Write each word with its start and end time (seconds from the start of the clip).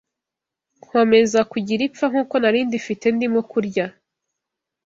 nkomeza 0.85 1.39
kugira 1.51 1.81
ipfa 1.87 2.05
nk’uko 2.11 2.35
nari 2.41 2.59
ndifite 2.67 3.05
ndimo 3.15 3.41
kurya 3.51 3.85